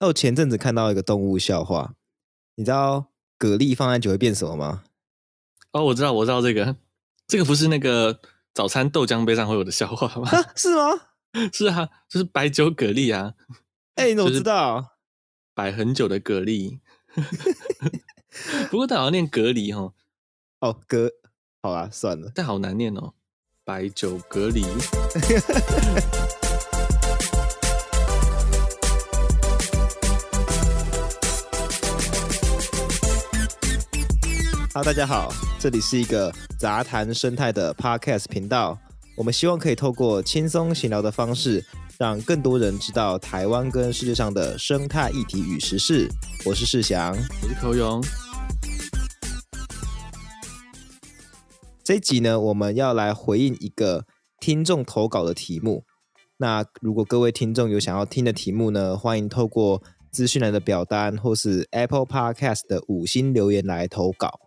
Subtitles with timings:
[0.00, 1.94] 那我前阵子看到一个动物笑话，
[2.54, 3.06] 你知道
[3.38, 4.84] 蛤蜊放在酒会变什么吗？
[5.72, 6.76] 哦，我知道，我知道这个，
[7.26, 8.20] 这个不是那个
[8.54, 10.30] 早餐豆浆杯上会有的笑话吗？
[10.56, 10.82] 是吗？
[11.52, 13.34] 是啊，就是白酒蛤蜊啊。
[13.96, 14.96] 哎、欸，你怎么知道？
[15.54, 16.78] 摆很久的蛤蜊。
[18.70, 19.92] 不过，它好像念蛤蜊哈。
[20.60, 21.10] 哦，蛤，
[21.60, 23.14] 好啦，算了，但好难念哦。
[23.64, 24.64] 白酒蛤蜊。
[34.78, 38.78] 哈，大家好，这里是一个杂谈生态的 Podcast 频道。
[39.16, 41.64] 我们希望可以透过轻松闲聊的方式，
[41.98, 46.08] 让更多人知道台湾跟世界上的生态议题与时事。
[46.46, 48.00] 我是世祥，我是口勇。
[51.82, 54.04] 这一集呢，我们要来回应一个
[54.38, 55.82] 听众投稿的题目。
[56.36, 64.38] 那如果各位听众有想要听的题目呢，欢迎透过资讯栏的表单或是 Apple Podcast 的五星留言来投稿。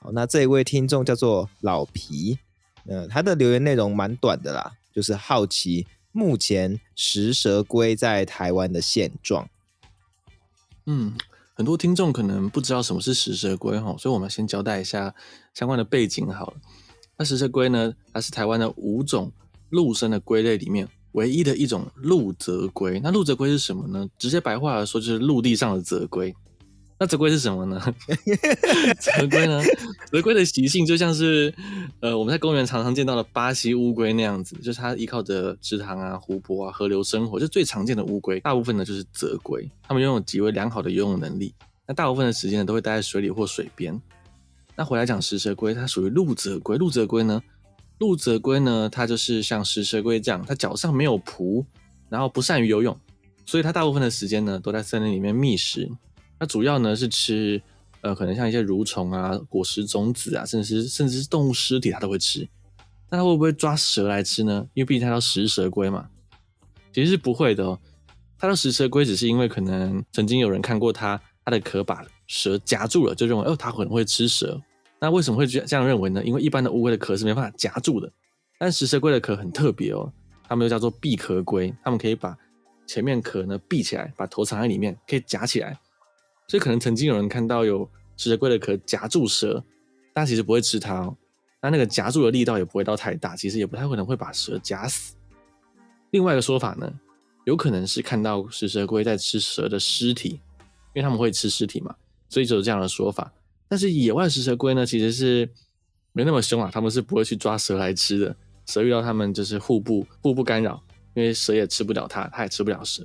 [0.00, 2.38] 好，那这一位听众叫做老皮，
[2.86, 9.48] 呃，他的留言内容蛮短的啦，就是好奇目前食蛇龟在台湾的现状。
[10.86, 11.14] 嗯，
[11.54, 15.12] 很多听众可能不知道什么是食蛇龟哈，所以我们先交代一下
[15.52, 16.56] 相关的背景好了。
[17.16, 19.32] 那食蛇龟呢，它是台湾的五种
[19.70, 23.00] 陆生的龟类里面唯一的一种陆泽龟。
[23.00, 24.08] 那陆泽龟是什么呢？
[24.16, 26.32] 直接白话来说，就是陆地上的泽龟。
[27.00, 27.80] 那泽龟是什么呢？
[28.98, 29.62] 泽龟呢？
[30.10, 31.54] 泽龟的习性就像是，
[32.00, 38.40] 呃，我们在公园常常见到的巴西乌龟那样子，就是它依靠着池塘啊、湖泊啊、河流生活，就最常见的乌龟。
[38.40, 41.54] 大部分呢就是泽龟，它们拥有极为良好的游泳能力。
[41.86, 44.00] 那大部分的时间呢都会待在水里或水边。
[44.74, 46.76] 那回来讲食蛇龟，它属于陆泽龟。
[46.76, 47.40] 陆泽龟呢？
[47.98, 48.88] 陆泽龟呢？
[48.90, 51.64] 它就是像食蛇龟这样，它脚上没有蹼，
[52.08, 52.98] 然后不善于游泳，
[53.46, 55.88] 所以它大部分的时间呢都在森林里面觅食。
[56.40, 57.60] 那主要呢是吃，
[58.00, 62.48] 呃，可能像一些蠕虫啊、果实种子啊，甚至是甚至是动物尸体，它都会吃。
[63.10, 64.66] 那它会不会抓蛇来吃呢？
[64.74, 66.08] 因为毕竟它叫食蛇龟嘛，
[66.92, 67.78] 其实是不会的哦。
[68.38, 74.60] 它叫食蛇龟，只是因为可能曾经有人看过它，它的壳把蛇夹住了，就认为哦，它可能会吃蛇。
[75.00, 76.22] 那为什么会这样认为呢？
[76.24, 78.12] 因为一般的乌龟的壳是没办法夹住的，
[78.58, 80.12] 但食蛇龟的壳很特别哦，
[80.46, 82.36] 它们又叫做闭壳龟，它们可以把
[82.86, 85.78] 前面壳呢闭起来，把头藏在里面，可以夹起来。
[86.48, 89.62] 所以可能曾经有人看到有食蛇龟的壳夹住蛇，
[90.12, 91.16] 但其实不会吃它哦。
[91.60, 95.14] 那那个夹住的力道也不会到太大，其实也不太可能会把蛇夹死。
[96.10, 96.90] 另外一个说法呢，
[97.44, 101.94] 有可能是看到食蛇龟在吃蛇的尸体，因为他们会吃尸体嘛，
[102.28, 103.32] 所以就有这样的说法。
[103.68, 105.48] 但是野外食蛇龟呢，其实是
[106.12, 108.34] 没那么凶啊，他们是不会去抓蛇来吃的。
[108.64, 110.82] 蛇遇到他们就是互不互不干扰，
[111.14, 113.04] 因为蛇也吃不了它，它也吃不了蛇。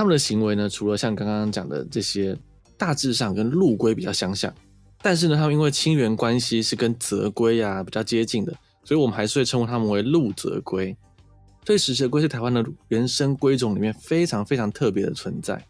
[0.00, 2.34] 他们的行为呢，除了像刚刚讲的这些，
[2.78, 4.50] 大致上跟陆龟比较相像，
[5.02, 10.96] 但是呢，他们因为亲缘关系是跟泽龟啊比较接近的，所以我们还是会称呼他们为陆泽龟。
[11.66, 15.62] 所以食蛇龟是台湾的原生龟种里面非常非常特别的存在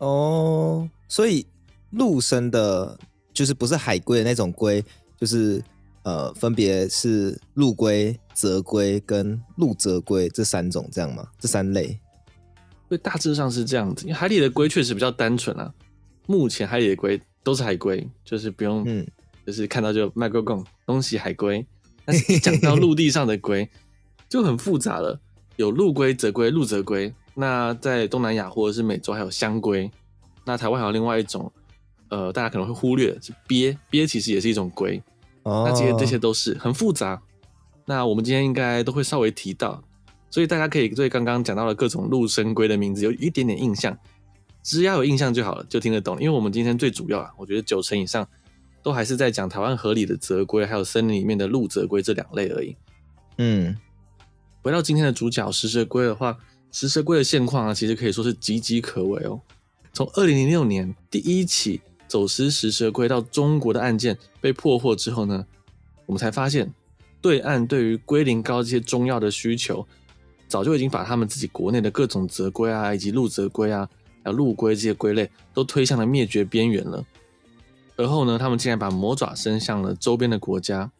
[0.00, 0.86] 哦。
[1.08, 1.46] 所以
[1.92, 2.98] 陆生的，
[3.32, 4.84] 就是不是海龟的那种龟，
[5.18, 5.64] 就是
[6.02, 11.26] 呃，分别是陆龟、泽龟跟陆泽龟这三种，这样吗？
[11.40, 11.98] 这三类。
[12.88, 15.72] 所以大致上是这样子，因为海里的龟确实比较单纯啊。
[16.26, 19.06] 目前海里的龟都是海龟，就是不用，嗯，
[19.46, 21.64] 就是看到就麦克贡东西海龟。
[22.04, 23.68] 但是讲到陆地上的龟，
[24.28, 25.20] 就很复杂了，
[25.56, 27.12] 有陆龟、泽龟、陆泽龟。
[27.34, 29.90] 那在东南亚或者是美洲还有香龟。
[30.44, 31.52] 那台湾还有另外一种，
[32.08, 35.02] 呃，大家可能会忽略的是鳖，鳖其实也是一种龟。
[35.42, 37.20] 哦，那这些这些都是很复杂。
[37.84, 39.82] 那我们今天应该都会稍微提到。
[40.30, 43.98] 所以大家可以对刚刚讲到的各种陆生龟的名字有一点点印象，
[44.62, 46.20] 只要有印象就好了，就听得懂。
[46.20, 48.28] 因为我们今天最主要啊，我觉得九成以上
[48.82, 52.76] 都还是在讲台湾河里的泽龟，还有森林里面的陆泽龟这两类而已。
[53.38, 53.76] 嗯，
[54.62, 56.36] 回到今天的主角食蛇龟的话，
[56.70, 59.40] 食蛇龟的现况啊，其实可以说是岌岌可危哦。
[59.94, 65.46] 从二零零六年第一起走私食蛇龟到中国的案件被破获之后呢，
[66.04, 66.72] 我们才发现
[67.22, 69.86] 对岸对于龟苓膏这些中药的需求。
[70.48, 73.88] 早就已经把他们自己国内的各种泽龟啊，以及陆泽龟啊，
[74.24, 77.04] 还有陆龟这些龟类都推向了灭绝边缘了。
[77.96, 80.90] 而后呢，他们竟然把魔爪伸向了周边的国家。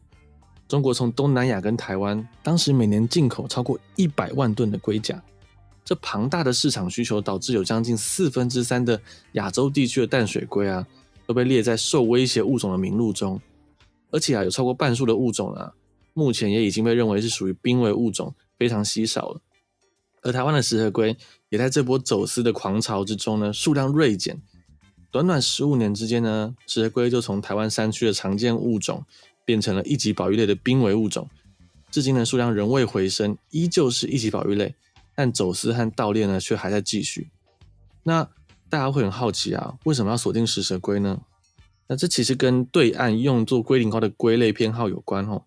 [0.67, 5.23] 中国从东南亚跟台湾，当时每年进口超过一百万吨的龟甲。
[5.83, 9.01] 这庞大的市场需求导致有将近四分之三的
[9.33, 10.87] 亚洲地区的淡水龟啊，
[11.27, 13.41] 都被列在受威胁物种的名录中。
[14.11, 15.73] 而且啊，有超过半数的物种啊，
[16.13, 18.35] 目前也已经被认为是属于濒危物种。
[18.59, 19.41] 非常稀少了，
[20.23, 21.17] 而台湾的食蛇龟
[21.49, 24.43] 也在这波走私的狂潮之中呢，数量锐减。
[25.11, 29.05] 短短十五年之间呢，食蛇龟就从台湾山区的常见物种，
[29.45, 31.29] 变成了一级保育类的濒危物种。
[31.91, 34.75] 至今呢，数量仍未回升，依旧是一级保育类，
[35.15, 37.31] 但走私和盗猎呢，却还在继续。
[38.03, 38.29] 那
[38.69, 41.21] 大家会很好奇啊，为什么要锁定食蛇龟呢？
[41.87, 45.45] 那这其实跟对岸用作龟苓膏的龟类偏好有关哦。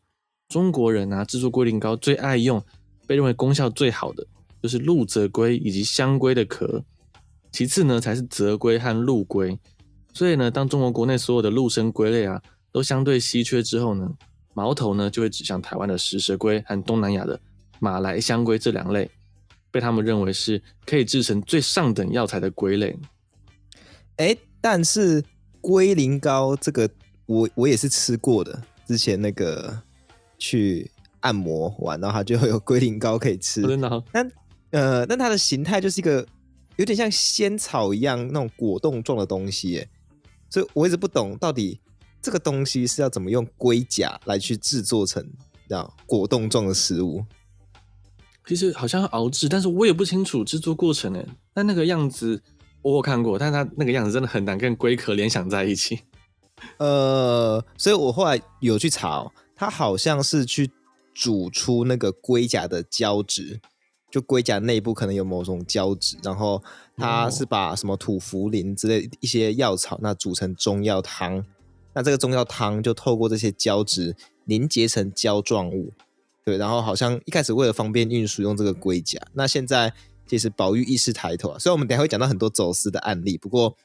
[0.50, 2.64] 中国人啊，制作龟苓膏最爱用，
[3.12, 4.26] 被认为功效最好的
[4.64, 6.82] 就是陆泽龟以及香龟的壳，
[7.52, 9.60] 其次呢才是泽龟和陆龟。
[10.14, 12.42] 所以呢，当中国国内所有的陆生龟类啊
[12.72, 14.10] 都相对稀缺之后呢，
[14.54, 17.38] 矛头呢就会指向台湾的食蛇龟和东南亚的
[17.82, 19.12] 马来香龟这两类，
[19.72, 22.98] 被他们认为是可以制成最上等药材的龟类。
[24.16, 25.22] 哎，但是。
[25.64, 26.90] 龟苓膏这个
[27.28, 29.80] 我我也是吃过的，之前那个
[30.40, 30.90] 去
[31.22, 33.62] 按摩完，然后它就会有龟苓膏可以吃。
[33.64, 34.04] 真的哦？
[34.12, 34.32] 但
[34.70, 36.26] 呃，但它的形态就是一个
[36.76, 39.90] 有点像仙草一样那种果冻状的东西，耶，
[40.50, 41.80] 所以我一直不懂到底
[42.22, 45.26] 这个东西是要怎么用龟甲来去制作成
[45.68, 47.26] 这样果冻状的食物。
[48.46, 51.26] 其实好像要熬制，但是我也不清楚制作过程诶。
[51.54, 52.44] 但那个样子。
[52.84, 56.00] 我有看过，但是它那个样子真的很难跟龟壳联想在一起。
[56.78, 60.68] 呃，所以我后来有去查哦，它好像是去
[61.14, 63.60] 煮出那个龟甲的胶质，
[64.10, 66.64] 就龟甲内部可能有某种胶质，然后
[66.98, 71.46] 它是把什么土茯苓之类一些药草那煮成中药汤，
[71.94, 74.16] 那这个中药汤就透过这些胶质
[74.46, 75.94] 凝结成胶状物，
[76.44, 79.94] 对，然后好像一开始为了方便运输用这个龟甲，那现在。
[80.28, 83.38] 其实保育意识抬头啊，所以我们等下会讲到很多走私的案例。
[83.38, 83.76] 不过，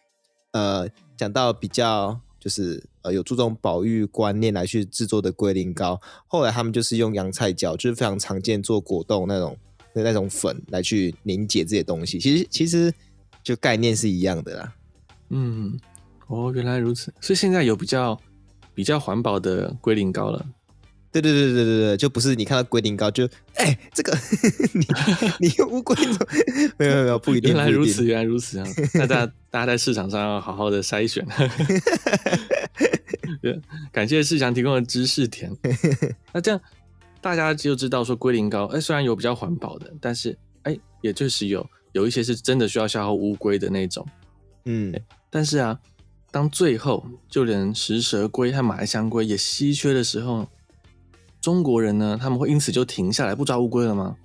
[0.52, 9.56] 呃，讲到比较就是呃有注重保育观念来去制作的龟苓膏，后来他们就是用洋菜胶，就是非常常见做果冻那种
[9.94, 12.18] 那那种粉来去凝结这些东西。
[12.18, 12.92] 其实其实
[13.44, 14.72] 就概念是一样的啦。
[15.30, 15.78] 嗯，
[16.26, 17.14] 哦，原来如此。
[17.20, 18.20] 所以现在有比较
[18.74, 20.44] 比较环保的龟苓膏了。
[21.12, 23.24] 对对对对对对，就不是你看到龟苓膏就
[23.54, 24.12] 哎、欸，这个
[24.74, 24.86] 你
[25.40, 25.96] 你用乌龟
[26.76, 28.66] 没有没有不一定，原来如此，原来如此啊！
[28.92, 31.26] 那大家大家在市场上要好好的筛选。
[33.92, 35.50] 感谢世祥提供的知识点。
[36.32, 36.60] 那这样
[37.20, 44.06] 大家就知道说龟苓膏，哎，虽然有比较环保的，但是哎，也确实有有一些是真的需要消耗乌龟的那种。
[44.64, 44.94] 嗯，
[45.30, 45.78] 但是啊，
[46.30, 50.48] 当最后就连食蛇龟和马来香龟也稀缺的时候。
[51.38, 54.16] 中国人呢，他们会因此就停下来不抓乌龟了吗？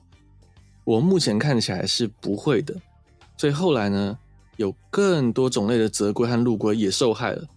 [0.84, 2.76] 我目前看起来是不会的。
[3.38, 4.18] 所以后来呢，
[4.58, 7.48] 有更多种类的泽龟和陆龟也受害了。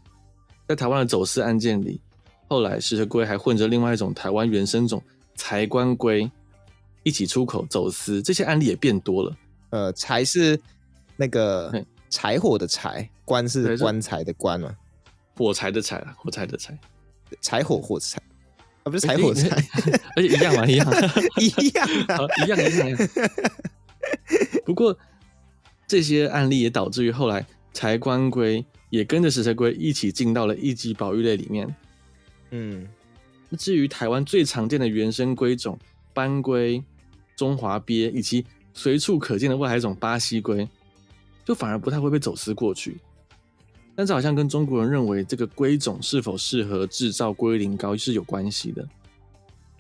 [0.67, 2.01] 在台湾的走私案件里，
[2.49, 5.03] 后来食蛇龟还混着另外一种台湾原生种
[5.35, 6.31] 柴棺龟
[7.03, 9.37] 一起出口走私，这些案例也变多了。
[9.71, 10.59] 呃，柴是
[11.17, 14.75] 那个柴火的柴，棺是棺材的棺嘛？
[15.37, 16.79] 火柴的柴啊，火柴的柴，
[17.41, 18.21] 柴火火柴。
[18.85, 19.49] 啊，不是柴火柴，
[20.15, 20.87] 而且一样嘛，一样，
[21.41, 23.09] 一样啊， 一样一样。
[24.65, 24.97] 不过
[25.87, 28.65] 这些案例也导致于后来柴棺龟
[28.95, 31.75] 也跟着食蛇龟一起进到了一级保育类里面。
[32.53, 32.87] 嗯，
[33.59, 35.77] 至于台湾最常见的原生龟种
[36.13, 36.81] 斑龟、
[37.35, 40.69] 中华鳖以及随处可见的外来种巴西龟，
[41.45, 42.97] 就反而不太会被走私过去。
[43.97, 48.89] 但是好像跟中国人认为这个龟种是否适合制造龟苓膏是有关系的。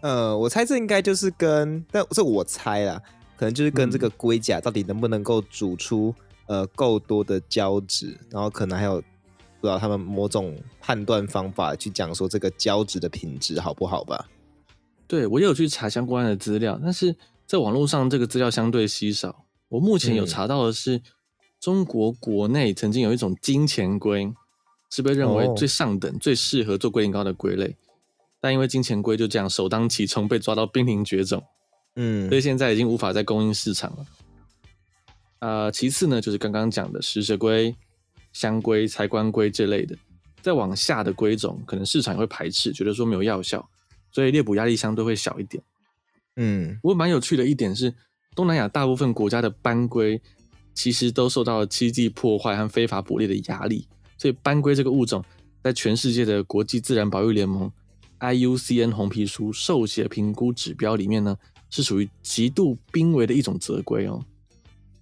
[0.00, 3.00] 呃，我猜这应该就是跟，但这我猜啦，
[3.37, 6.12] 可能就是跟这个龟甲到底能不能够煮出
[6.46, 9.00] 呃够多的胶质，然后可能还有
[9.60, 14.28] 不知道他们某种判断方法去讲说这个胶质的品质好不好吧？
[15.06, 19.44] 对，我也有去查相关的资料，但是在网络上这个资料相对稀少。
[19.68, 20.96] 我目前有查到的是。
[20.96, 21.02] 嗯
[21.60, 24.30] 中国国内曾经有一种金钱龟，
[24.90, 27.74] 是被认为最上等、最适合做龟苓膏的龟类，
[28.38, 31.42] 但因为金钱龟就这样首当其冲被抓到濒临绝种，
[31.96, 34.04] 嗯，所以现在已经无法再供应市场了。
[35.44, 37.76] 呃，其次呢，就是刚刚讲的食蛇龟、
[38.32, 39.94] 香龟、柴官龟这类的，
[40.40, 43.68] 再往下的龟种，可能市场也会排斥，觉得说没有药效，
[44.10, 45.62] 所以猎捕压力相对会小一点。
[46.36, 47.92] 嗯，不过蛮有趣的一点是，
[48.34, 50.18] 东南亚大部分国家的斑龟。
[50.76, 53.86] 其实都受到了栖地破坏和非法捕猎的压力，
[54.18, 55.24] 所以斑龟这个物种
[55.62, 57.70] 在全世界的国际自然保育联盟
[58.18, 61.36] IUCN 红皮书受写评估指标里面呢，
[61.70, 64.20] 是属于极度濒危的一种泽龟哦。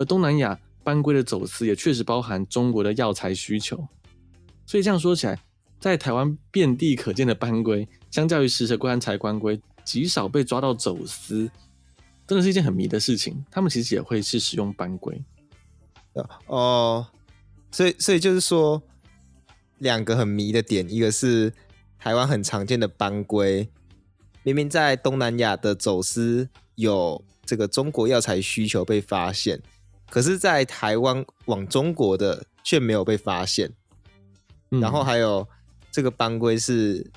[0.03, 3.87] 而东南亚斑龟的走私也确实包含中国的药材需求，
[4.67, 5.41] 所以这样说起来，
[5.79, 11.49] 在台湾遍地可见的斑龟，相较于食蛇龟和柴棺龟，极少被抓到走私，
[12.27, 13.45] 真的是一件很迷的事情。
[13.49, 15.23] 他们其实也会是使用斑龟。
[16.47, 17.07] 哦，
[17.71, 18.83] 所以所以就是说，
[19.79, 21.53] 两个很迷的点，一个是
[21.97, 23.69] 台湾很常见的斑龟，
[24.43, 29.63] 明明在东南亚的走私有这个中国药材需求被发现，
[30.13, 33.73] 可是，在台湾往中国的却没有被发现。
[34.71, 35.49] 嗯、然后还有
[35.91, 37.11] 这个斑龟是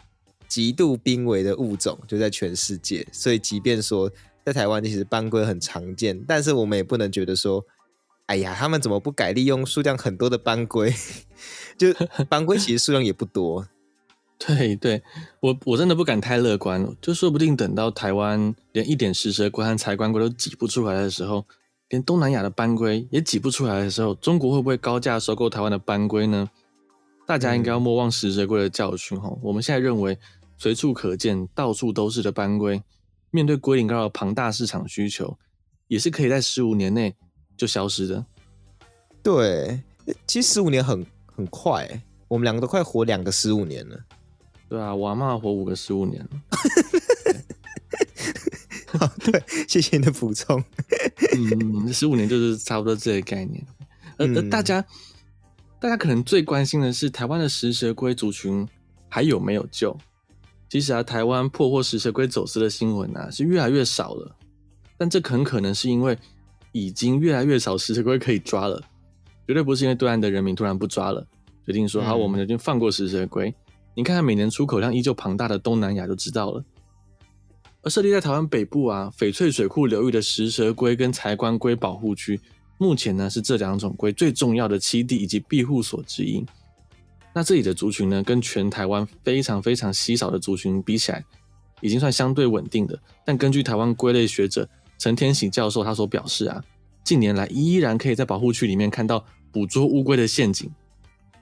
[0.47, 4.09] 极度濒危的物种，就在全世界，所以即便说
[4.45, 7.65] 在台湾其实斑龟很常见，但是我们也不能觉得说。
[8.27, 10.91] 哎呀，他们怎么不改利用数量很多的斑龟？
[11.77, 11.93] 就
[12.27, 13.67] 斑龟其实数量也不多。
[14.39, 15.03] 对对，
[15.41, 16.95] 我我真的不敢太乐观了。
[16.99, 21.45] 就说不定等到台湾连一点食蛇龟和柴棺龟都挤不出来的时候，
[21.89, 26.49] 连东南亚的斑龟也挤不出来的时候，中国会不会高价收购台湾的斑龟呢？
[27.27, 29.29] 大家应该要莫忘食蛇龟的教训哈。
[29.29, 30.17] 嗯、我们现在认为
[30.57, 32.81] 随处可见、到处都是的斑龟，
[33.31, 35.37] 面对龟苓膏的庞大市场需求，
[35.87, 37.15] 也是可以在十五年内。
[37.57, 38.25] 就消失的，
[39.23, 39.81] 对，
[40.27, 43.97] 其实十五年很很快，我们两个都快活两个十五年了。
[44.67, 46.29] 对啊，我阿嬷活五个十五年了。
[48.99, 50.61] 好，对，谢谢你的补充。
[51.35, 53.65] 嗯，十五年就是差不多这个概念。
[54.17, 54.83] 呃，呃大家，
[55.79, 58.67] 大家可能最关心的是台湾的食蛇龟族群
[59.09, 59.97] 还有没有救？
[60.69, 64.35] 其实啊，台湾破获食蛇龟走私的新闻啊是越来越少了，
[64.97, 66.17] 但这很可能是因为。
[66.77, 68.83] 已经越来越少食蛇龟可以抓了，
[69.47, 71.25] 绝对不是因为对岸的人民突然不抓了，
[71.65, 73.49] 决定说好，我们已经放过食蛇龟。
[73.49, 73.55] 嗯、
[73.95, 76.61] 你看看每年出口量依旧庞大的东南亚就知道了。
[77.85, 82.41] 而设立在台湾北部啊翡翠水库流域的食蛇龟跟柴棺龟保护区，
[82.77, 86.43] 目前呢是这两种龟最重要的栖地以及庇护所之一。
[87.33, 91.23] 那这里的族群呢，跟全台湾非常非常稀少的族群比起来，
[91.79, 92.99] 已经算相对稳定的。
[93.23, 94.67] 但根据台湾龟类学者。
[94.97, 96.63] 陈天喜教授他所表示啊，
[97.03, 100.71] 近年来依然可以在保护区里面看到捕捉乌龟的陷阱，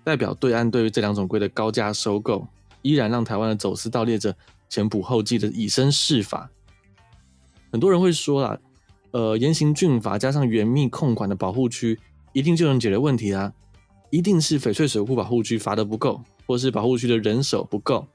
[0.04, 2.48] 代表对岸对于这两种龟的高价收购，
[2.82, 4.36] 依然让台湾的走私盗猎者
[4.74, 6.50] 前仆后继的以身试法。
[7.72, 8.58] 很多人会说啊，
[9.12, 12.00] 呃，严刑峻法加上严密控管的保护区，
[12.32, 13.54] 一定就能解决问题啊？
[14.10, 18.08] 一定是翡翠水库保护区罚得不够，或是保护区的人手不够？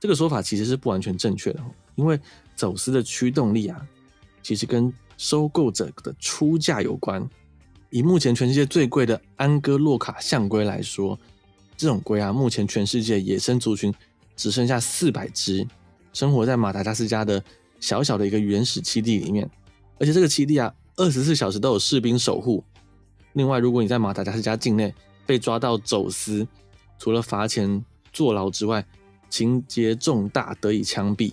[0.00, 1.60] 这个说法其实是不完全正确的，
[1.94, 2.18] 因为
[2.56, 3.80] 走私的驱动力啊。
[4.42, 7.24] 其实跟收购者的出价有关。
[7.90, 11.16] 以目前全世界最贵的安哥洛卡象龟来说，
[11.76, 13.94] 这种龟啊，目前全世界野生族群
[14.34, 15.64] 只剩下四百只，
[16.14, 17.44] 生活在马达加斯加的
[17.78, 19.50] 小小的一个原始基地里面。
[19.98, 22.64] 而且这个基地啊，二十四小时都有士兵守护。
[23.34, 24.94] 另外，如果你在马达加斯加境内
[25.26, 26.46] 被抓到走私，
[26.98, 28.86] 除了罚钱、坐牢之外，
[29.28, 31.32] 情节重大，得以枪毙。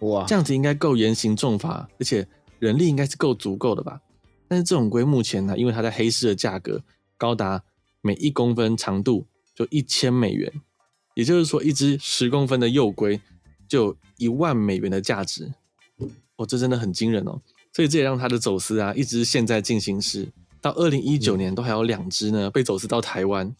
[0.00, 2.26] 哇，这样子应该够严刑重罚，而且
[2.58, 4.00] 人力应该是够足够的吧？
[4.48, 6.82] 但是这种龟目前呢，因为它在黑市的价格
[7.16, 7.62] 高达
[8.00, 10.52] 每一公分长度就一千美元，
[11.14, 13.20] 也就是说，一只十公分的幼龟
[13.68, 15.52] 就一万美元的价值。
[16.36, 17.40] 哦，这真的很惊人哦！
[17.72, 23.54] 所以这也让他的走私啊，一直现在进行时，到二零一九年都还有两只呢被走私到台湾。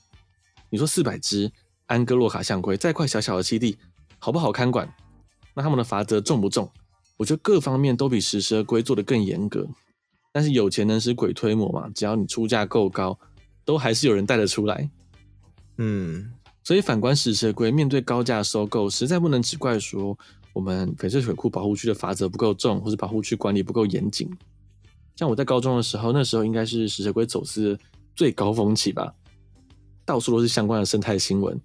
[0.71, 1.53] 你说四百只
[1.87, 3.79] 安哥洛卡象龟，在一块小小的基地，
[4.19, 4.93] 好不好看管？
[5.55, 6.69] 那他们的罚则重不重？
[7.17, 9.69] 我觉得各方面都比食蛇龟做的更严格。
[10.33, 13.17] 但是有钱能使鬼推磨嘛，只要你出价够高，
[13.65, 14.91] 都还是有人带得出来。
[15.79, 16.33] 嗯，
[16.65, 20.19] 所以反观食蛇龟面对高价收购，实在不能只怪说
[20.55, 24.31] 我们翡翠水库保护区的罚则不够重，或是保护区管理不够严谨。
[25.15, 27.79] 像我在高中的时候，那时候应该是食蛇龟走私
[28.17, 29.15] 最高峰期吧，
[30.07, 31.61] 到处都是相关的生态新闻。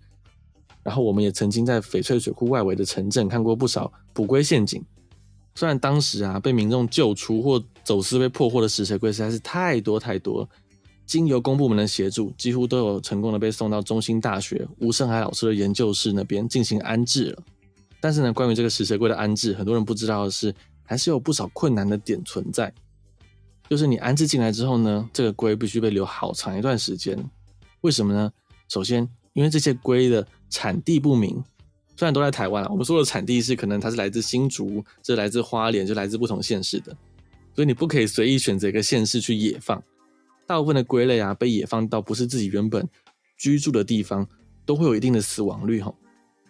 [0.83, 4.83] 然后我们也曾经在翡翠水库外围的城镇看过不少捕龟陷阱。
[5.55, 10.47] 虽然当时啊被民众救出或走私被破获的食蛇龟实在是太多太多，
[11.09, 17.43] 经由公部门的协助，几乎都有成功的被送到中兴大学吴胜海老师的研究室那边进行安置了。
[17.99, 22.71] 但是呢，关于这个食蛇龟的安置，很多人不知道的是，还是有不少困难的点存在。
[23.67, 27.17] 就是你安置进来之后呢，这个龟必须被留好长一段时间。
[27.81, 28.31] 为什么呢？
[28.67, 31.43] 首先，因为这些龟的产地不明，
[31.97, 36.95] 虽然都在台湾，我们说的产地是可能它是来自新竹，这来自花莲，就来自不同县市的，
[37.55, 39.83] 所以你不可以随意选择一个县市去野放。
[40.49, 42.89] 大部分的龟类啊，被野放到不是自己原本
[43.37, 44.27] 居住的地方，
[44.65, 45.93] 都会有一定的死亡率哈。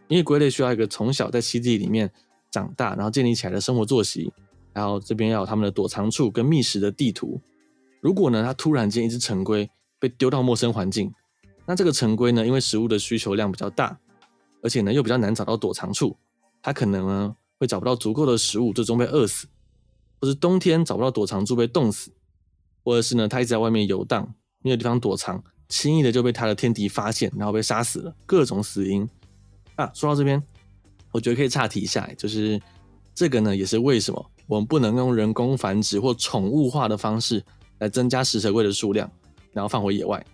[0.07, 2.09] 因为龟类需要一个从小在栖地里面
[2.49, 4.31] 长大，然后建立起来的生活作息，
[4.71, 7.41] 然后这边要有他们的躲藏处跟觅食的地图。
[7.99, 11.13] 如果呢，它突然间一只成龟被丢到陌生环境，
[11.65, 13.99] 那这个成龟呢，因为食物的需求量比较大，
[14.63, 16.15] 而且呢又比较难找到躲藏处，
[16.61, 19.49] 它可能呢会找不到足够的食物，最终被饿死，
[20.21, 22.11] 或是冬天找不到躲藏处被冻死，
[22.83, 29.07] 或者是呢它一直在外面游荡，没有地方躲藏，轻易的就被他的天敌发现，然后被杀死了，各种死因
[29.75, 29.91] 啊。
[29.93, 30.41] 说到这边，
[31.11, 32.59] 我觉得可以岔题一下，就是
[33.13, 37.43] 这个呢，也是为什么我们不能用人工繁殖或宠物化的方式
[37.79, 39.09] 来增加食蛇龟的数量，
[39.53, 40.25] 然后放回野外，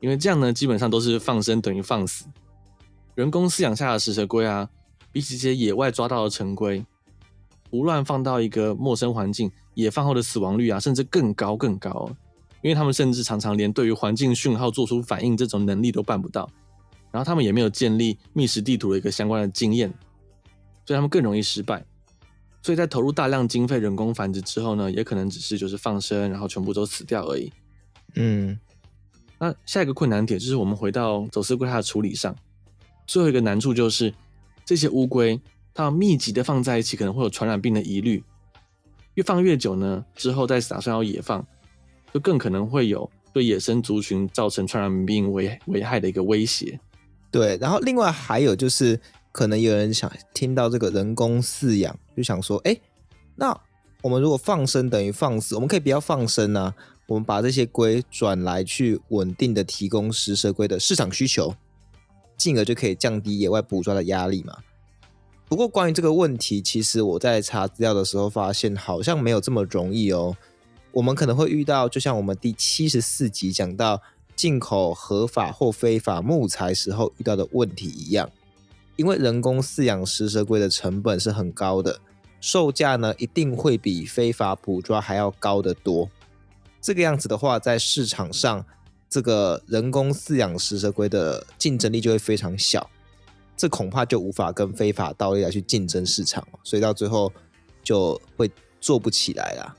[0.00, 2.26] 因为这样呢，基本上都是放生等于放死。
[3.16, 4.70] 人工饲养下的食蛇龟啊，
[5.12, 6.84] 比起这些野外抓到的成龟，
[7.70, 12.10] 胡乱放到一个陌生环境，野放后的死亡率啊，甚至更高更高。
[12.62, 16.46] 因为他们甚至常常连对于环境讯号做出反应这种能力都办不到，
[17.10, 19.88] 然后他们也没有建立觅食地图的一个相关的经验，
[20.84, 21.82] 所以他们更容易失败。
[22.62, 27.50] 所以在投入大量经费人工繁殖之后呢，也可能只是就是放生，然后全部都死掉而已。
[28.16, 28.58] 嗯，
[29.38, 32.36] 那下一个困难点就是我们回到走私龟它的处理上，
[33.06, 34.12] 最后一个难处就是
[34.66, 35.40] 这些乌龟
[35.72, 38.22] 它密集的放在一起，可能会有传染病的疑虑，
[39.20, 41.46] 越放越久呢，之后再打算要野放。
[42.12, 46.80] 就更可能会有对野生族群造成传染病危危害的一个威胁。
[47.30, 48.98] 对，然后另外还有就是，
[49.30, 52.76] 可能有人想听到这个人工饲养，就想说，哎，
[53.36, 53.56] 那
[54.02, 56.74] 我们如果放生等于放死，我们可以不要放生啊，
[57.06, 61.54] 我们把这些龟转来去稳定的提供食蛇龟的市场需求，
[62.36, 64.56] 进而就可以降低野外捕抓的压力嘛。
[65.50, 70.36] 不过关于这个问题，其实我在查资料的时候发现，好像没有这么容易哦。
[70.92, 74.00] 我们可能会遇到，就像我们第七十四集讲到
[74.36, 78.30] 进口合法或非法木材时候遇到的问题一样，
[78.94, 81.98] 因为人工饲养食蛇龟的成本是很高的，
[82.40, 86.08] 售价呢一定会比非法捕抓还要高得多。
[86.80, 88.64] 这个样子的话，在市场上，
[89.08, 92.88] 这个人工饲养食蛇龟的竞争力就会非常小，
[93.60, 97.30] 这恐怕就无法跟非法盗猎来去竞争市场，所以到最后
[97.84, 98.50] 就会
[98.80, 99.76] 做不起来啦。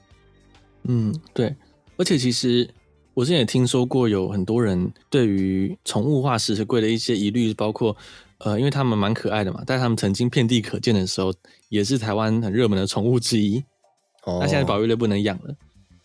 [0.84, 1.56] 嗯，对，
[1.98, 2.70] 而且其实
[3.16, 7.98] 我之前也听说过，有很多人对于宠物化食蛇龟的一些疑虑，包括
[8.38, 11.34] 呃，因为他们蛮可爱的嘛，但是他们曾经遍地可见的时候，
[11.70, 13.64] 也是台湾很热门的宠物之一。
[14.26, 15.56] 哦，那现在保育类不能养了，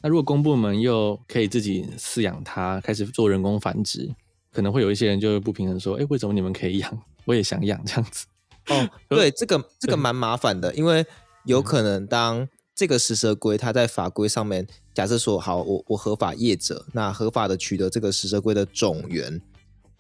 [0.01, 4.11] 那如果公部门又可以自己饲养它，开始做人工繁殖，
[4.51, 8.27] 可能会有一些人就不平衡说，哎，为什么你们可以养，我也想养这样子？
[8.69, 11.07] 哦， 对，这个这个蛮麻烦的，因为
[11.45, 12.49] 有可能当。
[12.79, 19.41] 这个食蛇龟，它在法规上面，假设说好，我我合法业者，那合法的取得这个食蛇龟的种源，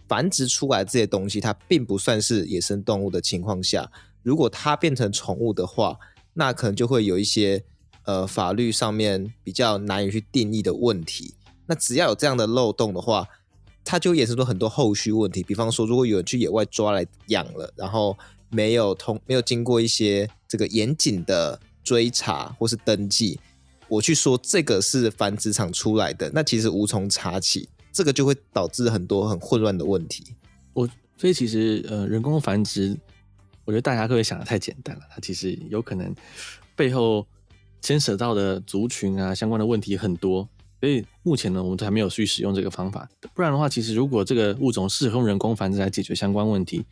[0.06, 3.90] 繁殖出来这些东西，它并不算是野生动物的情况下，
[4.22, 5.98] 如果它变成宠物的话，
[6.34, 7.64] 那可能就会有一些
[8.04, 11.34] 呃法律上面比较难以去定义的问题。
[11.64, 13.26] 那只要有这样的漏洞的话，
[13.86, 15.42] 它就衍生出很多后续问题。
[15.42, 18.14] 比方说，如果有人去野外抓来养了，然后
[18.50, 21.58] 没有通没有经过一些这个严谨的。
[21.86, 23.38] 追查或是登记，
[23.86, 30.34] 我去说这个是繁殖场出来的，那其实无从查起，这个就会导致很多很混乱的问题。
[30.72, 32.98] 我所以其实呃，人工繁殖，
[33.64, 36.12] 我觉得大家可以想的太简单了，它其实有可能
[36.74, 37.24] 背后
[37.80, 40.48] 牵扯到的族群啊相关的问题很多，
[40.80, 43.08] 所以目前呢，我们都还没有去使用这个方法。
[43.34, 46.84] 不然的话，其实如果这个物种适合用人工繁殖来解决相关问题，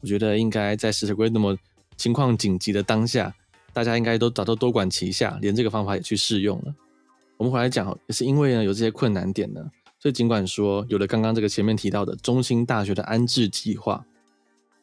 [0.00, 1.56] 我觉得应该在食蛇龟那么
[1.96, 3.34] 情况紧急的当下。
[3.72, 6.74] 大家应该都早都多管齐下，连这个方法也去试用了。
[7.36, 9.60] 我们回来讲，也是因为呢有这些困难点呢，
[9.98, 14.02] 所以尽管说有了刚刚这个前面提到的中兴大学的安置计划，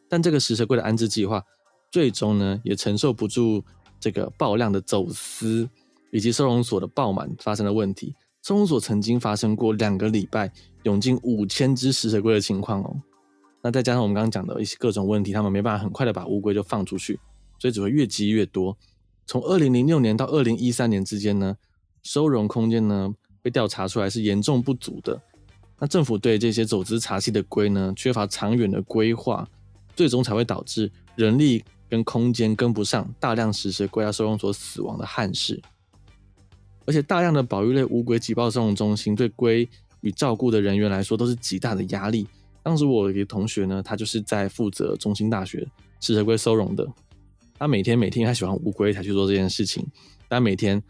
[0.08, 1.44] 但这个食蛇龟的安置计划
[1.90, 3.64] 最终呢也承受不住
[4.00, 5.68] 这个爆量的走私
[6.12, 8.14] 以及收容所的爆满发生的问题。
[8.44, 10.52] 收容所曾经发生过两个礼拜
[10.84, 12.94] 涌进五千只食蛇龟的情况哦。
[13.62, 17.18] 那再加上我们刚刚讲的一些各种问题，他们没办法很快的把乌龟就放出去。
[17.58, 18.78] 所以只会越积越多。
[19.26, 21.56] 从二零零六年到二零一三年之间呢，
[22.02, 23.10] 收容空间呢
[23.42, 25.22] 被调查出来是严重不足的。
[25.80, 29.48] 那政府对这些走私查缉的龟呢缺乏长远的规划，
[29.96, 35.62] 最终才会导致人力跟空间跟不上，大量食蛇龟要收容所死亡的憾事。
[36.86, 39.67] 而且大量的保育类乌龟挤爆收容中心，对龟
[40.02, 42.28] 与照顾的人员来说都是极大的压力。
[42.62, 45.67] 当时我一个同学呢，他就是在负责中心大学
[46.00, 46.88] 食蛇龟收容的。
[47.58, 49.86] 他每天每天他喜欢乌龟，才去做这件事情。
[50.28, 50.82] 但每天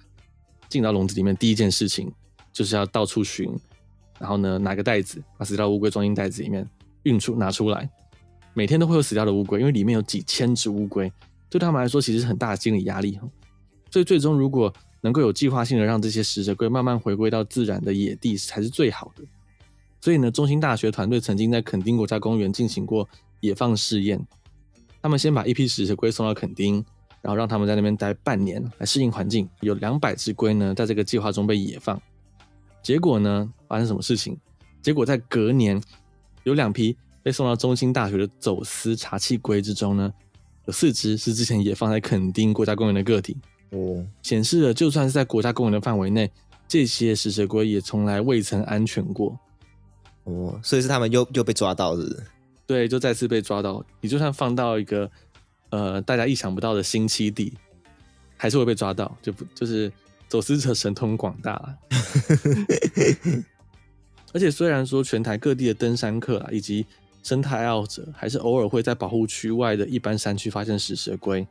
[0.69, 2.11] 进到笼子里面，第一件事情
[2.51, 3.51] 就是要到处寻，
[4.19, 6.67] 然后呢，拿个袋子把死掉的乌龟装进袋子里面
[7.03, 7.89] 运出拿出来。
[8.55, 11.11] 每天都会有死掉的乌龟，因为里面有几千只乌龟，
[11.49, 13.19] 对他们来说其实是很大的心理压力。
[13.91, 14.73] 所以最终如果
[15.03, 19.23] 能够有计划性的让这些食蛇龟慢慢回归到自然的野地，才是最好的。
[19.99, 23.07] 所以呢，中兴大学团队曾经在垦丁国家公园进行过
[23.41, 24.25] 野放试验。
[25.01, 26.75] 他们先把一批食蛇龟送到垦丁，
[27.21, 29.47] 然后让他们在那边待半年来适应环境。
[29.59, 32.01] 有两百只龟呢，在这个计划中被野放。
[32.81, 34.37] 结果呢，发生什么事情。
[34.81, 35.81] 结果在隔年，
[36.43, 40.13] 有两批被送到中兴大学的走私茶器龟之中呢，
[40.65, 43.37] 有四只是之前也放在垦丁国家公园的个体。
[43.73, 46.29] 哦，显示了就算是在国家公园的范围内，
[46.67, 49.37] 这些食蛇龟也从来未曾安全过。
[50.25, 52.23] 哦，所以是他们又又被抓到是不是？
[52.67, 53.83] 对，就再次被抓到。
[53.99, 55.09] 你就算放到一个
[55.71, 57.53] 呃大家意想不到的新栖地，
[58.37, 59.17] 还是会被抓到。
[59.21, 59.91] 就不就是
[60.29, 61.75] 走私者神通广大。
[64.33, 66.85] 而且虽然说全台各地的登山客啊，以及
[67.21, 71.45] 生态爱好者，还是偶尔会在保护区外的一般山区发现食蛇龟。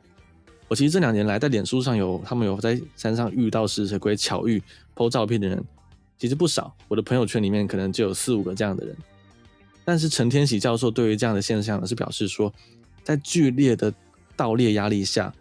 [0.67, 4.61] 我其实这两年来在脸书上有他们有在山上遇到食蛇龟巧遇
[4.95, 5.63] po 照片的人，
[6.17, 6.75] 其实不少。
[6.87, 8.95] 我的朋友圈里面可能就有四五个这样的人。
[9.85, 12.51] 但是陈天喜教授对于这样的现象呢，是表示说，
[13.03, 13.93] 在剧烈的
[14.35, 15.33] 盗猎压力下，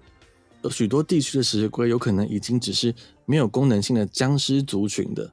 [0.71, 5.33] 许多地区的食蛇龟有可能已经只是没有功能性的僵尸族群的。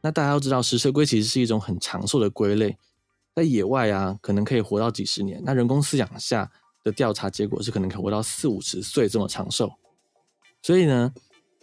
[0.00, 2.78] 那大家要知道，食蛇龟其实是一种很长寿的龟类，
[3.34, 5.42] 在野外啊，可能可以活到几十年。
[5.44, 6.50] 那人工饲养下
[6.82, 9.72] 的调查结果是，可能可活到四五十岁这么长寿。
[10.62, 11.12] 所以呢，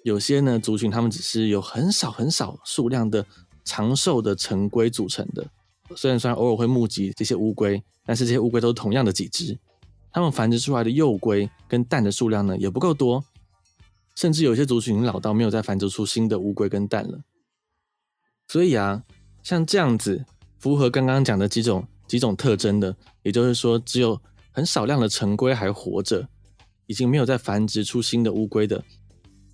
[0.04, 3.26] 有些呢族群，他们只是有很少很少数量的
[3.64, 5.48] 长寿的成龟组成的。
[5.96, 9.58] 虽然虽然偶尔会募集这些乌龟，但是这些乌龟都是同样的几只，
[10.12, 13.24] 它们繁殖出来的幼龟跟蛋的数量呢也不够多，
[14.16, 17.22] 甚至有些族群老到没有再繁殖出新的乌龟跟蛋了。
[18.48, 19.04] 所以啊，
[19.44, 20.26] 像这样子
[20.58, 24.20] 符合刚刚讲的几种几种特征的，也就是说只有
[24.58, 26.28] 很少量的成龟还活着，
[26.88, 28.84] 已经没有再繁殖出新的乌龟的，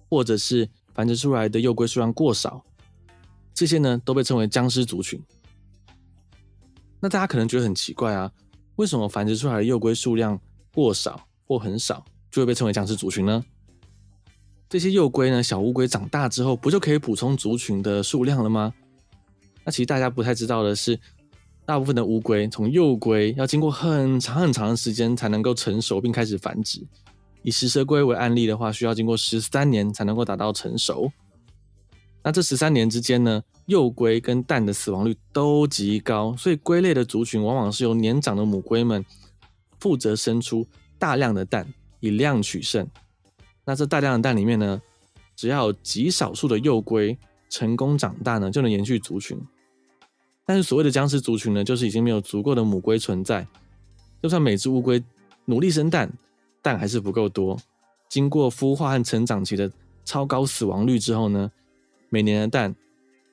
[0.09, 2.63] 或者是繁殖出来的幼龟数量过少，
[3.53, 5.21] 这些呢都被称为僵尸族群。
[7.01, 8.31] 那大家可能觉得很奇怪啊，
[8.77, 10.39] 为什么繁殖出来的幼龟数量
[10.73, 13.43] 过少或很少，就会被称为僵尸族群呢？
[14.69, 18.73] 这些幼龟呢，小乌龟长大之后，不就可以补充族群的数量了吗？
[19.65, 20.97] 那其实大家不太知道的是，
[21.65, 26.85] 大部分的乌龟从幼龟要经过很长很长的时间才能够成熟并开始繁殖。
[27.41, 31.11] 以食蛇龟为案例的话，需要经过十三年才能够达到成熟。
[32.23, 39.05] 那这十三年之间呢，幼龟跟蛋的死亡率都极高，所以龟类的族群往往是由年长的母龟们
[39.79, 40.65] 负责生出
[40.97, 41.67] 大量的蛋，
[41.99, 42.87] 以量取胜。
[43.65, 44.81] 那这大量的蛋里面呢，
[45.35, 47.17] 只要极少数的幼龟
[47.49, 49.37] 成功长大呢，就能延续族群。
[50.45, 53.47] 但是所谓的僵尸族群呢，就是已经没有足够的母龟存在，
[54.21, 55.01] 就算每只乌龟
[55.45, 56.11] 努力生蛋，
[56.61, 57.57] 蛋还是不够多。
[58.09, 59.71] 经过孵化和成长期的
[60.05, 61.51] 超高死亡率之后呢，
[62.09, 62.75] 每年的蛋，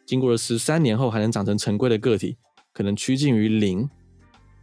[0.06, 2.36] 经过了十三年后还能长成成龟的个体，
[2.72, 3.88] 可能趋近于零。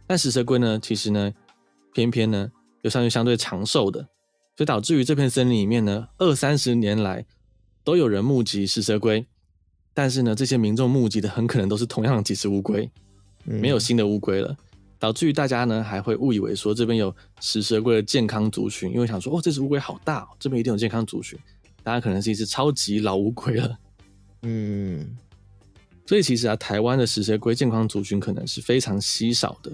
[0.06, 1.32] 但食蛇龟呢，其实呢，
[1.92, 2.50] 偏偏呢，
[2.82, 4.00] 又算是相对长寿的，
[4.56, 7.26] 所以导致于这片森林里面呢，二三十年来
[7.84, 9.26] 都有人目击食蛇龟，
[9.98, 12.88] 但是呢，这些民众目击的很可能都是同样的几只乌龟，
[13.42, 14.56] 没有新的乌龟了，
[14.96, 21.36] 导致于大家呢还会误以为说这边有食蛇龟的健康族群，因为想说哦，这只乌龟好大哦，这边一定有健康族群，
[21.82, 23.76] 大家可能是一只超级老乌龟了。
[24.42, 25.18] 嗯，
[26.06, 29.72] 所以其实啊，台湾的食蛇龟健康族群可能是非常稀少的。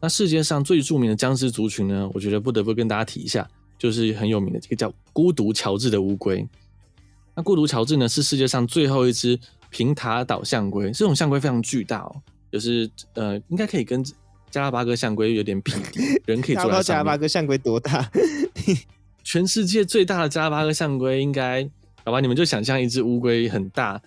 [0.00, 3.46] 那世界上最著名的僵尸族群呢，我觉得不得不跟大家提一下，
[3.78, 6.48] 就是很有名的这个叫孤独乔治的乌龟。
[7.38, 9.38] 那孤独乔治呢，是世界上最后一只
[9.70, 12.12] 平塔岛象龟，这种象龟非常巨大哦，
[12.50, 14.04] 就是呃，应该可以跟
[14.50, 16.82] 加拉巴哥象龟有点匹敌，人可以 坐在上。
[16.82, 18.10] 加拉巴哥象龟多大？
[19.22, 21.62] 全世界最大的加拉巴哥象龟应该。
[22.04, 24.00] 好吧，你们就想象一只乌龟很大，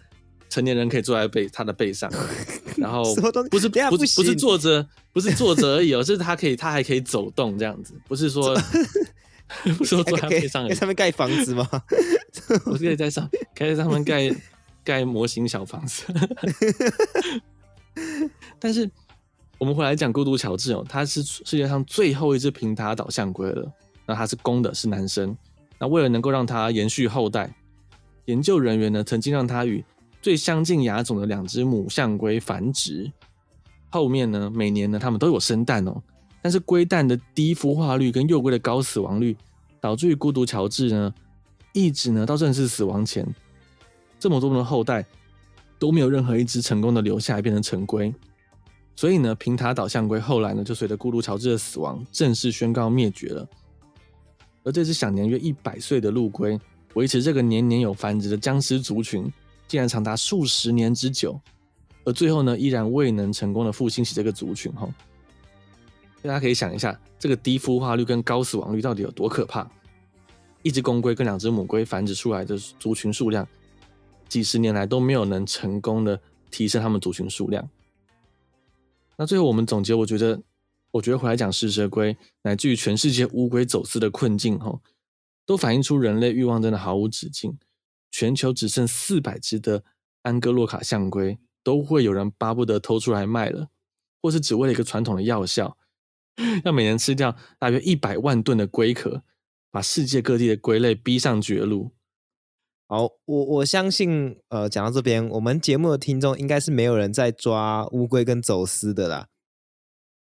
[0.50, 2.12] 成年人可以坐在背它的背上，
[2.76, 3.16] 然后
[3.50, 8.60] 不是不是不是坐着，不是坐着而已哦，是它可以它还可以走动这样子，不是说
[9.78, 11.66] 不是说坐在背上，在上面盖房子吗？
[12.66, 14.36] 我是可以在上可以在上面盖
[14.84, 16.06] 盖模型小房子。
[18.60, 18.90] 但是
[19.58, 23.72] 我们回来讲孤独乔治哦，它是世界上最后一只平塔岛象龟了，
[24.06, 25.36] 那它是公的，是男生。
[25.80, 27.54] 那为了能够让它延续后代。
[28.26, 29.84] 研究人员呢，曾经让它与
[30.22, 33.12] 最相近亚种的两只母象龟繁殖，
[33.90, 36.02] 后面呢，每年呢，它们都有生蛋哦。
[36.42, 39.36] 但是龟蛋的低孵化率跟幼龟的高死亡率，
[39.80, 41.14] 导致于孤独乔治呢，
[41.74, 43.28] 一直呢到正式死亡前，
[44.20, 45.06] 这么多的后代
[45.80, 48.14] 都没有任何一只成功的留下来变成成龟。
[48.96, 53.48] 所以呢，平塔岛象龟后来呢，就随着孤独乔治的死亡，正式宣告灭绝了。
[54.64, 56.60] 而这只享年约一百岁的陆龟。
[56.96, 59.32] 维持这个年年有繁殖的僵尸族群，
[59.66, 61.40] 竟然长达数十年之久，
[62.04, 64.70] 而最后呢，依然未能成功的复兴起这个族群。
[64.74, 64.94] 哈，
[66.22, 69.66] 大家可以想一下，这个低孵化率跟高死亡率到底有多可怕？
[70.64, 73.48] 一只公龟跟两只母龟繁殖出来的族群数量，
[74.28, 76.20] 几十年来都没有能成功的
[76.50, 77.70] 提升它们族群数量。
[79.18, 80.42] 那最后我们总结，我觉得，
[80.92, 84.82] 我觉得回来讲食蛇龟，乃至于全世界乌龟走私的困境，吼，
[85.46, 87.58] 都反映出人类欲望真的毫无止境。
[88.10, 89.84] 全球只剩四百只的
[90.24, 93.70] 安哥洛卡象龟，都会有人巴不得偷出来卖了，
[94.22, 95.78] 或是只为了一个传统的药效，
[96.64, 99.24] 要每年吃掉大约一百万吨的龟壳，
[99.72, 101.94] 把世界各地的龟类逼上绝路。
[102.88, 109.30] 好，我我相信，呃，讲到这边，我们节目的听众应该是没有人在抓乌龟跟走私的啦，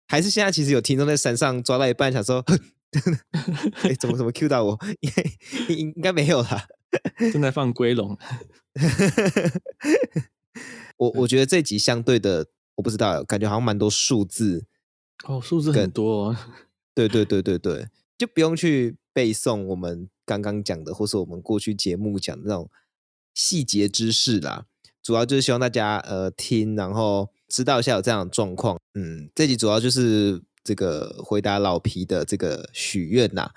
[0.09, 2.43] 还是现在其实有听众在山上抓到一半，想说，
[3.83, 4.77] 哎，怎么怎么 Q 到我？
[5.69, 6.67] 应应该没有啦，
[7.31, 8.17] 正在放龟笼。
[10.97, 14.65] 我我觉得这集相对的，我不知道，感觉好像蛮多数字
[15.25, 16.37] 哦，数字很多，哦，
[16.93, 20.07] 对对对对对，就不用去背诵我们。
[20.27, 22.69] 刚刚讲的，或是我们过去节目讲的那种
[23.33, 24.65] 细节知识啦，
[25.01, 28.77] 主要就是希望大家呃听，然后知道一下有这样的状况。
[28.93, 33.51] 嗯，这集主要就是这个回答老皮的这个许愿呐。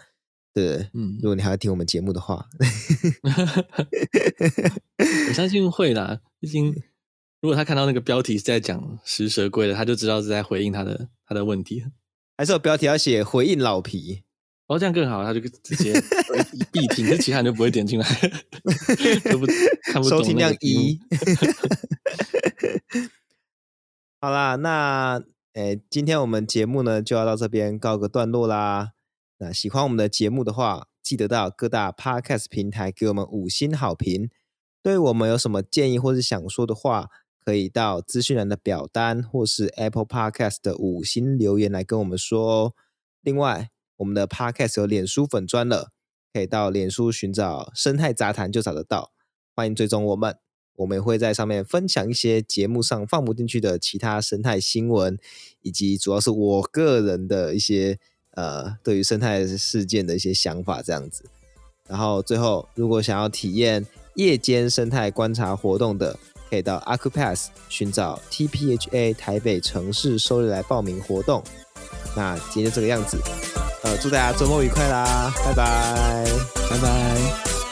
[0.54, 2.48] 对，嗯，如果你还要听我们节目的话，
[5.28, 6.20] 我相信会啦。
[6.38, 6.72] 毕竟，
[7.42, 11.84] 如果他看到那个标题是在讲食蛇龟的，他就知道是在回应他的他的问题。
[12.38, 14.22] 还是有标题要写回应老皮。
[14.70, 15.92] 哦，这样更好，他就直接
[16.70, 18.06] 必听，这其他人就不会点进来，
[19.28, 19.44] 都不
[19.82, 20.20] 看不懂。
[20.20, 21.00] 收听量一。
[24.22, 25.20] 好啦，那
[25.54, 28.92] 诶，今天我们节目呢就要到这边告个段落啦。
[29.38, 34.30] 那喜欢我们的节目的话，记得到各大 Podcast 平台给我们五星好评。
[34.84, 37.08] 对我们有什么建议或是想说的话，
[37.44, 42.74] 可以到资讯栏的表单或是 Apple Podcast 的五星留言来跟我们说哦。
[43.22, 45.90] 另外，我们的 Podcast 有脸书粉砖了，
[46.32, 49.12] 可以到脸书寻找“生态杂谈”就找得到。
[49.54, 50.38] 欢迎追踪我们，
[50.76, 55.18] 我们也会在上面分享一些节目上放不进去的其他生态新闻，
[55.60, 57.98] 以及主要是我个人的一些
[58.30, 61.26] 呃对于生态事件的一些想法这样子。
[61.86, 71.44] 然后最后，如果想要体验夜间生态观察活动的，可以到 Acupass 寻找 TPHA 台北城市狩猎来报名活动。
[72.16, 73.18] 那今天就这个样子。
[73.96, 75.32] 祝大家周末愉快啦！
[75.44, 76.24] 拜拜，
[76.70, 77.69] 拜拜。